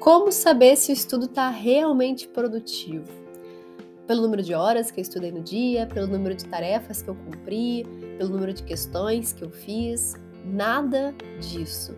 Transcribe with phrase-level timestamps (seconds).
[0.00, 3.08] Como saber se o estudo está realmente produtivo?
[4.06, 7.16] Pelo número de horas que eu estudei no dia, pelo número de tarefas que eu
[7.16, 7.84] cumpri,
[8.16, 10.14] pelo número de questões que eu fiz,
[10.44, 11.96] nada disso.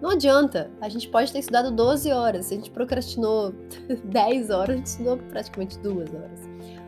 [0.00, 3.52] Não adianta, a gente pode ter estudado 12 horas, se a gente procrastinou
[4.04, 6.40] 10 horas, a gente estudou praticamente 2 horas.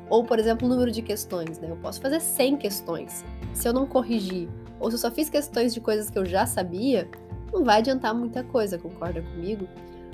[0.09, 1.71] Ou, por exemplo, o número de questões, né?
[1.71, 3.25] Eu posso fazer 100 questões.
[3.53, 4.49] Se eu não corrigir,
[4.81, 7.07] ou se eu só fiz questões de coisas que eu já sabia,
[7.53, 9.69] não vai adiantar muita coisa, concorda comigo?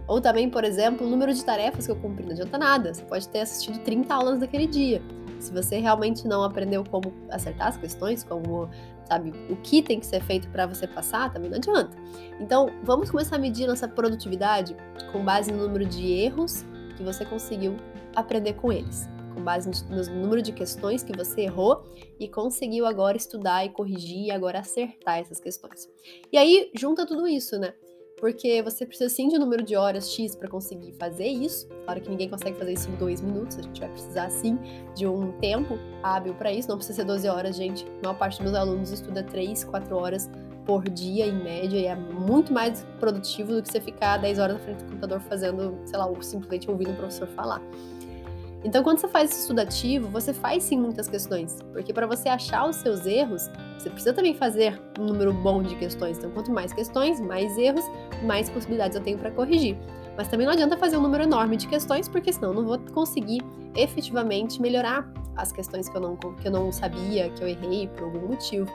[0.07, 2.93] Ou também, por exemplo, o número de tarefas que eu cumpri, não adianta nada.
[2.93, 5.03] Você pode ter assistido 30 aulas daquele dia.
[5.39, 8.69] Se você realmente não aprendeu como acertar as questões, como,
[9.05, 11.97] sabe, o que tem que ser feito para você passar, também não adianta.
[12.39, 14.77] Então, vamos começar a medir nossa produtividade
[15.11, 16.65] com base no número de erros
[16.97, 17.77] que você conseguiu
[18.15, 21.85] aprender com eles com base no número de questões que você errou
[22.19, 25.89] e conseguiu agora estudar e corrigir e agora acertar essas questões.
[26.31, 27.75] E aí junta tudo isso, né?
[28.23, 31.67] Porque você precisa sim de um número de horas X para conseguir fazer isso.
[31.85, 34.57] Claro que ninguém consegue fazer isso em dois minutos, a gente vai precisar sim
[34.95, 36.69] de um tempo hábil para isso.
[36.69, 37.85] Não precisa ser 12 horas, gente.
[37.85, 40.31] A maior parte dos meus alunos estuda 3, 4 horas
[40.65, 44.57] por dia, em média, e é muito mais produtivo do que você ficar 10 horas
[44.57, 47.61] na frente do computador fazendo, sei lá, ou simplesmente ouvindo o professor falar.
[48.63, 52.29] Então, quando você faz esse estudo ativo, você faz sim muitas questões, porque para você
[52.29, 53.51] achar os seus erros,
[53.83, 56.19] você precisa também fazer um número bom de questões.
[56.19, 57.85] Então, quanto mais questões, mais erros,
[58.23, 59.77] mais possibilidades eu tenho para corrigir.
[60.17, 62.79] Mas também não adianta fazer um número enorme de questões, porque senão eu não vou
[62.93, 63.43] conseguir
[63.75, 68.05] efetivamente melhorar as questões que eu não, que eu não sabia, que eu errei por
[68.05, 68.71] algum motivo.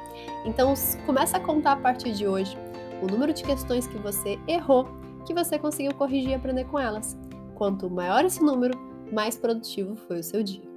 [0.45, 0.73] Então,
[1.05, 2.57] começa a contar a partir de hoje
[3.01, 4.89] o número de questões que você errou,
[5.25, 7.17] que você conseguiu corrigir e aprender com elas.
[7.55, 8.77] Quanto maior esse número,
[9.11, 10.76] mais produtivo foi o seu dia.